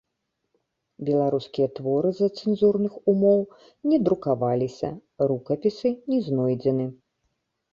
[1.09, 3.39] Беларускія творы з-за цэнзурных умоў
[3.91, 4.89] не друкаваліся,
[5.33, 6.85] рукапісы не знойдзены.